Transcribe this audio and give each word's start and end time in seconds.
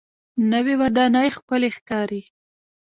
نوې 0.51 0.73
ودانۍ 0.81 1.27
ښکلې 1.35 1.69
ښکاري 1.77 2.21